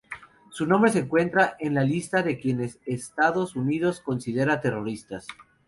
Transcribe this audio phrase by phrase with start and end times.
[0.49, 5.27] Su nombre se encuentra en la lista de quienes Estados Unidos considera terroristas.